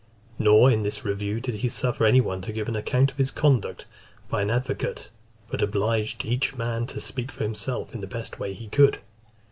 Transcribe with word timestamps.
Nor 0.39 0.71
in 0.71 0.81
this 0.81 1.05
review 1.05 1.39
did 1.39 1.53
he 1.57 1.69
suffer 1.69 2.07
any 2.07 2.21
one 2.21 2.41
to 2.41 2.51
give 2.51 2.67
an 2.67 2.75
account 2.75 3.11
of 3.11 3.17
his 3.17 3.29
conduct 3.29 3.85
by 4.29 4.41
an 4.41 4.49
advocate, 4.49 5.09
but 5.47 5.61
obliged 5.61 6.25
each 6.25 6.55
man 6.55 6.87
to 6.87 6.99
speak 6.99 7.31
for 7.31 7.43
himself 7.43 7.93
in 7.93 8.01
the 8.01 8.07
best 8.07 8.39
way 8.39 8.51
he 8.53 8.67
could. 8.67 8.97